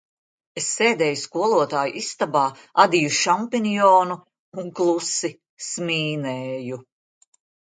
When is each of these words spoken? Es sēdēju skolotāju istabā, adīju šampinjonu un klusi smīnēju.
Es 0.59 0.67
sēdēju 0.77 1.17
skolotāju 1.23 1.93
istabā, 1.99 2.41
adīju 2.85 3.11
šampinjonu 3.19 4.17
un 4.63 4.73
klusi 4.81 5.33
smīnēju. 5.69 6.83